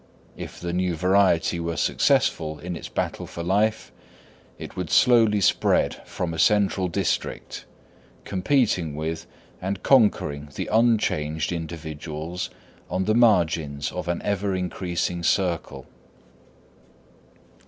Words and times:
If 0.35 0.59
the 0.59 0.73
new 0.73 0.95
variety 0.95 1.59
were 1.59 1.77
successful 1.77 2.57
in 2.57 2.75
its 2.75 2.89
battle 2.89 3.27
for 3.27 3.43
life, 3.43 3.91
it 4.57 4.75
would 4.75 4.89
slowly 4.89 5.41
spread 5.41 6.01
from 6.07 6.33
a 6.33 6.39
central 6.39 6.87
district, 6.87 7.65
competing 8.23 8.95
with 8.95 9.27
and 9.61 9.83
conquering 9.83 10.49
the 10.55 10.67
unchanged 10.73 11.51
individuals 11.51 12.49
on 12.89 13.05
the 13.05 13.13
margins 13.13 13.91
of 13.91 14.07
an 14.07 14.23
ever 14.23 14.55
increasing 14.55 15.21
circle. 15.21 15.85